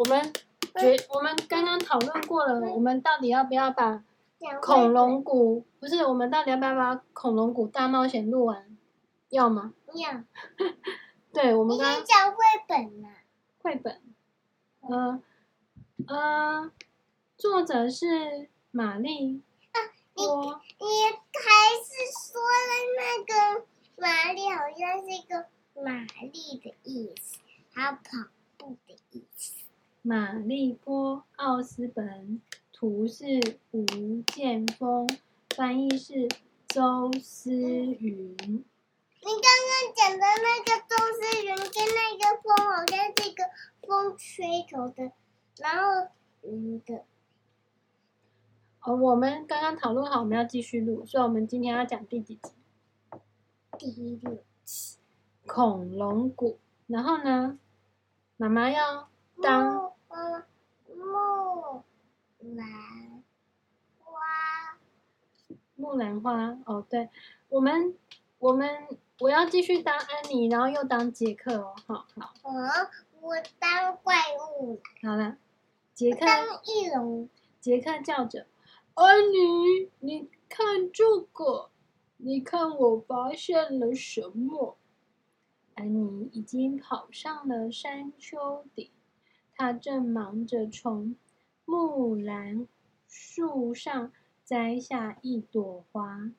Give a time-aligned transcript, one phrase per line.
[0.00, 0.32] 我们
[0.78, 4.02] 决，我们刚刚讨论过了，我们到底要不要把
[4.62, 5.62] 恐龙谷？
[5.78, 8.78] 不是，我们到底要不要把恐龙谷大冒险录完？
[9.28, 9.74] 要吗？
[9.92, 10.24] 要。
[11.34, 13.08] 对，我们刚刚讲绘本呢。
[13.60, 14.00] 绘本，
[14.80, 15.20] 呃，
[16.06, 16.72] 呃，
[17.36, 19.42] 作者是玛丽。
[19.72, 19.78] 啊，
[20.14, 25.44] 你你还是说了那个玛丽，好像是一个
[25.74, 27.38] 玛丽的意思，
[27.74, 29.60] 还有跑步的意思。
[30.02, 32.40] 玛丽波奥斯本，
[32.72, 35.06] 图是吴建峰，
[35.54, 36.26] 翻译是
[36.68, 38.34] 周思云。
[38.46, 38.64] 嗯
[39.22, 43.44] 你刚刚讲的那个周思云跟那个风，好像是一个
[43.82, 45.12] 风吹头的，
[45.58, 46.10] 然后
[46.44, 47.04] 云的。
[48.80, 52.50] 哦，我们刚刚讨论好，我们要继续录，所以我们今天要讲第几集？
[53.76, 53.90] 第
[54.22, 54.96] 六集。
[55.46, 56.58] 恐龙谷。
[56.86, 57.58] 然后呢，
[58.38, 59.10] 妈妈要
[59.42, 59.92] 当
[60.86, 61.84] 木
[62.54, 63.22] 兰
[63.98, 64.78] 花。
[65.76, 66.58] 木兰花。
[66.66, 67.08] 哦，对，
[67.48, 67.94] 我们，
[68.38, 68.98] 我们。
[69.20, 72.32] 我要继续当安妮，然后又当杰克哦，好好。
[72.42, 72.54] 嗯，
[73.20, 74.14] 我当怪
[74.58, 74.80] 物。
[75.02, 75.36] 好了，
[75.92, 76.20] 杰克。
[76.24, 77.28] 当翼龙。
[77.60, 78.46] 杰克叫着
[78.94, 81.70] ：“安妮，你看这个，
[82.16, 84.78] 你看我发现了什么？”
[85.76, 88.90] 安妮已经跑上了山丘顶，
[89.60, 91.16] 他正忙着从
[91.66, 92.66] 木兰
[93.06, 94.10] 树上
[94.42, 96.32] 摘下一朵花。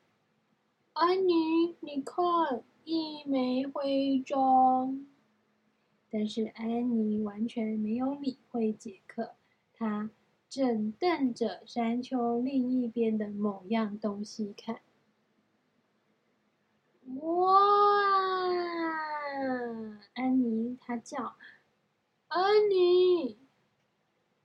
[0.94, 2.64] 安妮，你看。
[2.84, 5.06] 一枚徽章，
[6.10, 9.36] 但是安妮完全没有理会杰克，
[9.72, 10.10] 他
[10.50, 14.82] 正瞪着山丘另一边的某样东西看。
[17.18, 17.60] 哇！
[20.16, 21.36] 安妮，她叫
[22.34, 23.38] 安妮，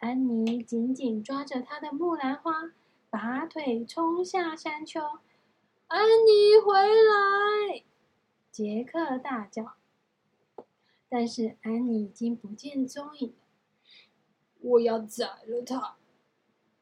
[0.01, 2.73] 安妮紧紧抓着她的木兰花，
[3.11, 5.01] 拔腿冲下山丘。
[5.87, 7.85] 安妮，回来！
[8.51, 9.75] 杰克大叫，
[11.09, 13.37] 但是安妮已经不见踪影了。
[14.63, 15.95] 我要宰了他！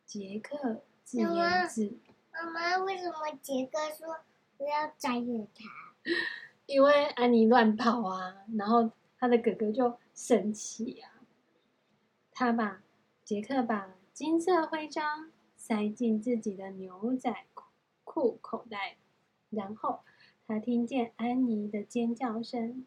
[0.06, 2.00] 杰克自言自语。
[2.32, 4.20] 妈妈，为什么杰克说
[4.56, 5.64] 不要宰了他？
[6.64, 11.26] 因为安妮乱跑啊，然后他的哥哥就生气啊。
[12.30, 12.82] 他把
[13.25, 17.47] 杰克把金色徽章塞进自己的牛仔
[18.04, 18.97] 裤口袋，
[19.50, 20.00] 然后。
[20.47, 22.84] 他听见安妮的尖叫声，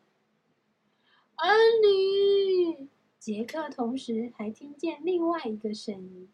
[1.38, 2.88] 安妮！
[3.18, 6.32] 杰克同时还听见另外一个声音，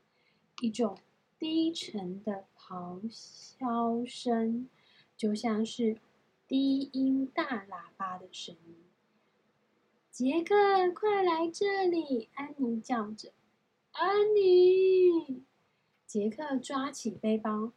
[0.62, 0.98] 一种
[1.40, 4.68] 低沉的咆哮声，
[5.16, 5.96] 就像是
[6.46, 8.83] 低音大喇叭的声音。
[10.14, 12.30] 杰克，快来这里！
[12.36, 13.32] 安妮叫着
[13.94, 15.44] ：“安妮！”
[16.06, 17.72] 杰克抓起背包，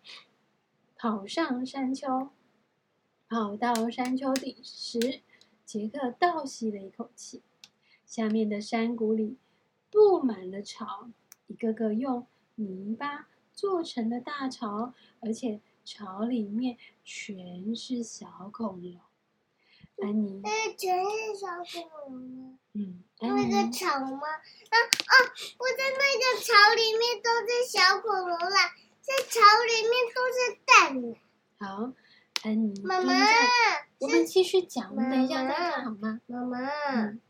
[0.98, 2.28] 跑上山丘。
[3.26, 5.22] 跑到山丘顶时，
[5.64, 7.40] 杰克倒吸了一口气。
[8.04, 9.38] 下面的山谷里
[9.90, 11.08] 布满了巢，
[11.46, 12.26] 一个个用
[12.56, 19.00] 泥巴做成的大巢，而且巢里面全是小恐龙。
[20.02, 22.58] 安妮，那全是小恐龙吗？
[22.74, 24.20] 嗯，那个巢吗？
[24.28, 25.14] 啊啊！
[25.58, 31.14] 我在那个巢里面都是小恐龙啦，在巢里面都是蛋。
[31.58, 31.92] 好。
[32.42, 33.12] 安妮，妈妈，
[33.98, 36.20] 我们继续讲，我们等一下再看好吗？
[36.26, 36.58] 妈妈，
[36.92, 37.20] 嗯、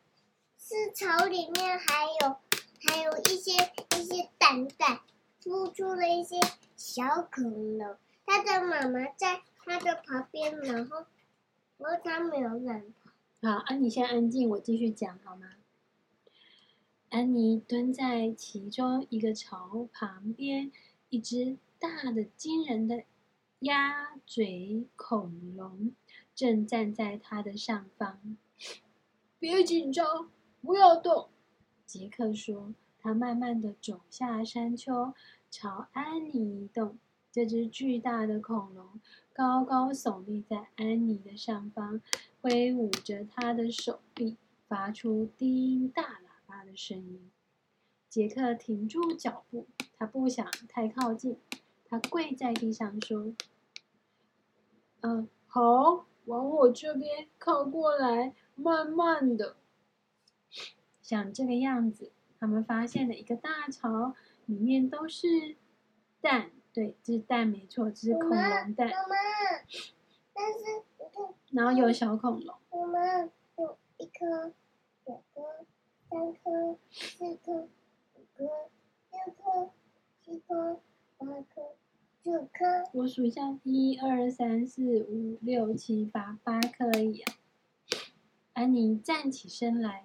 [0.59, 2.37] 是巢里面还有
[2.85, 3.53] 还有一些
[3.97, 5.01] 一些蛋蛋，
[5.43, 6.39] 孵出了一些
[6.77, 7.97] 小恐龙。
[8.27, 11.07] 它的妈妈在它的旁边，然后
[11.79, 13.11] 然后他没有乱跑。
[13.43, 15.53] 好，安妮先安静，我继续讲好吗？
[17.11, 20.73] 安妮蹲在其中一个巢旁边，
[21.09, 23.05] 一只大的惊人的。
[23.61, 25.93] 鸭嘴恐龙
[26.35, 28.37] 正站在它的上方。
[29.39, 31.31] 别紧张，不要动。
[31.87, 32.75] 杰克说。
[32.99, 35.15] 他慢慢的走下山丘，
[35.49, 36.99] 朝安妮移动。
[37.37, 38.99] 这只巨大的恐龙
[39.35, 42.01] 高高耸立在安妮的上方，
[42.41, 47.31] 挥舞着他的手臂，发出低音大喇叭的声音。
[48.09, 49.67] 杰克停住脚步，
[49.99, 51.37] 他不想太靠近。
[51.85, 53.35] 他跪在地上说
[55.03, 59.57] ：“嗯，好，往我这边靠过来，慢慢的。
[61.03, 64.15] 像这个样子，他们发现了一个大巢，
[64.47, 65.57] 里面都是
[66.23, 66.53] 蛋。
[66.77, 68.39] 对，这是蛋，没错，这是恐龙
[68.75, 68.87] 蛋。
[68.87, 69.17] 妈妈，
[70.35, 70.85] 但是，
[71.53, 72.55] 然后有小恐龙。
[72.69, 74.53] 我们有一颗、
[75.07, 75.41] 两颗、
[76.11, 77.67] 三颗、四颗、
[80.27, 80.83] 五颗、
[81.17, 81.63] 八颗、
[82.23, 82.91] 九颗。
[82.93, 87.37] 我数一下，一二三四五六七八，八颗而已啊。
[88.53, 90.05] 安妮站起身来，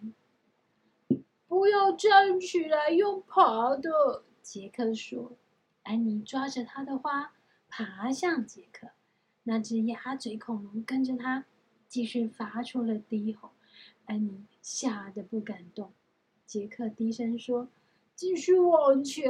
[1.49, 4.23] 不要站起来，用爬的。
[4.41, 5.33] 杰克说。
[5.91, 7.33] 安妮抓着他的花，
[7.67, 8.91] 爬向杰克。
[9.43, 11.43] 那只鸭嘴恐龙跟着他，
[11.89, 13.51] 继续发出了低吼。
[14.05, 15.91] 安妮吓得不敢动。
[16.45, 17.67] 杰克低声说
[18.15, 19.29] ：“继续往前。”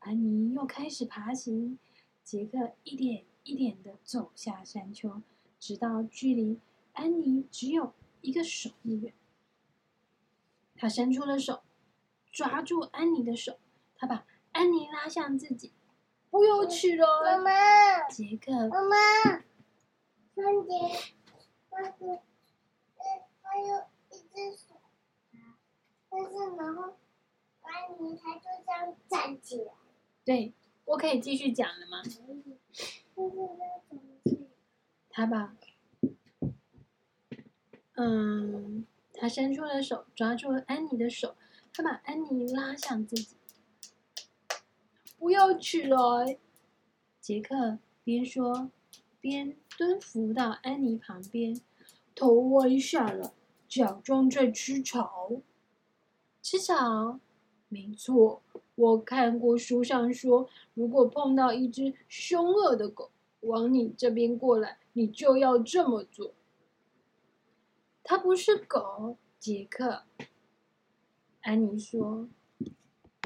[0.00, 1.78] 安妮又开始爬行。
[2.22, 5.22] 杰克一点一点地走下山丘，
[5.58, 6.60] 直到距离
[6.92, 9.14] 安妮只有一个手臂远。
[10.74, 11.62] 他伸出了手，
[12.30, 13.58] 抓住安妮的手。
[13.96, 14.26] 他把
[14.60, 15.72] 安妮拉向自己。
[16.28, 18.06] 不要去了，妈妈。
[18.10, 18.96] 杰克，妈妈，
[20.34, 20.76] 三姐，
[21.70, 22.20] 那个，呃，
[23.40, 24.74] 还有一只手，
[26.10, 26.98] 但是然后
[27.62, 29.72] 安妮她就这样站起来。
[30.26, 30.52] 对，
[30.84, 32.02] 我可以继续讲了吗？
[35.08, 35.56] 他把，
[37.94, 41.34] 嗯，他伸出了手，抓住了安妮的手，
[41.72, 43.39] 他把安妮拉向自己。
[45.20, 46.38] 不要起来！
[47.20, 48.70] 杰克边说
[49.20, 51.60] 边蹲伏到安妮旁边，
[52.14, 53.34] 头歪下了，
[53.68, 55.30] 假装在吃草。
[56.40, 57.20] 吃草？
[57.68, 58.42] 没错，
[58.74, 66.32] 我看过书上说，如果碰到一只凶恶的狗往你这边过来，你就要这么做。
[68.02, 70.04] 它不是狗，杰克。
[71.42, 72.26] 安妮说：“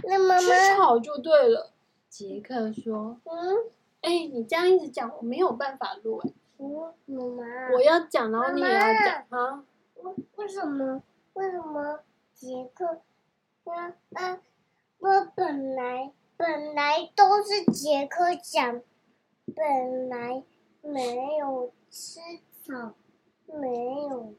[0.02, 1.70] 那妈妈吃草就对了。”
[2.14, 3.72] 杰克说：“嗯，
[4.02, 6.22] 哎，你这样一直讲，我没有办法录。
[6.58, 9.64] 嗯，妈妈，我要讲，然后你也要讲啊？
[9.96, 11.02] 为为什么？
[11.32, 13.00] 为什么杰克？
[13.64, 14.40] 啊啊！
[14.99, 18.81] 我本来本来都是杰克讲，
[19.52, 20.44] 本来
[20.82, 22.20] 没有吃
[22.62, 22.94] 草，
[23.46, 24.34] 没有，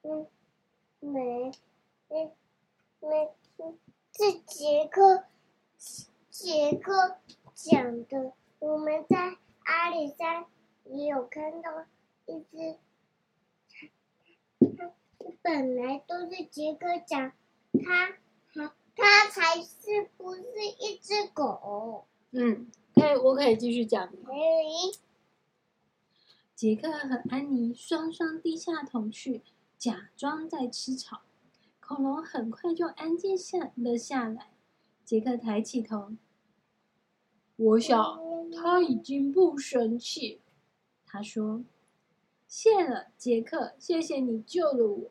[0.00, 0.26] 嗯，
[1.00, 1.52] 没，
[2.08, 2.32] 嗯，
[3.00, 3.78] 没，嗯，
[4.16, 5.21] 是杰克。”
[7.62, 10.46] 讲的，我们在阿里山
[10.84, 11.86] 也有看到
[12.26, 12.76] 一只，
[14.58, 14.90] 它
[15.42, 17.32] 本来都是杰克讲，
[17.84, 18.16] 他
[18.52, 20.42] 他他才是不是
[20.80, 22.06] 一只狗？
[22.32, 22.66] 嗯，
[22.96, 24.08] 可以，我可以继续讲。
[24.08, 24.98] 可以。
[26.56, 29.42] 杰克和安妮双双低下头去，
[29.78, 31.22] 假装在吃草。
[31.78, 34.48] 恐龙很快就安静下了下来。
[35.04, 36.12] 杰克抬起头，
[37.62, 38.18] 我想
[38.50, 40.40] 他已经不生气。
[41.06, 41.62] 他说
[42.48, 45.10] ：“谢了，杰克，谢谢你救了我。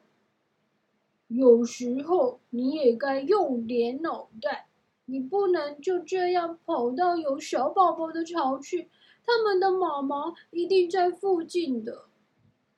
[1.30, 4.68] 有时候你也该用点脑袋，
[5.06, 8.90] 你不能就这样跑到有小宝宝的巢去，
[9.24, 12.06] 他们的妈妈一定在附近的。”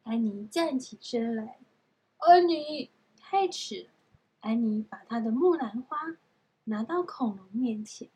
[0.04, 1.58] 安妮站起身来，
[2.18, 3.90] 安妮，太迟了。
[4.42, 6.18] 安妮把她的木兰花。
[6.66, 8.08] 拿到恐龙面前，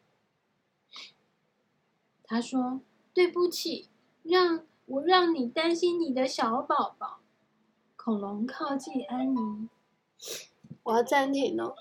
[2.28, 2.82] 他说
[3.16, 3.88] ：“对不起，
[4.22, 7.22] 让我让你担心你的小宝宝。”
[7.96, 9.70] 恐龙靠近安妮，
[10.84, 11.74] 我要暂停了。